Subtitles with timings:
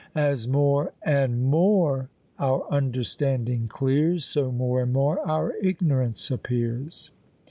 [0.15, 2.09] As more, and MORE,
[2.39, 7.11] our understanding clears, So more and more our ignorance appears.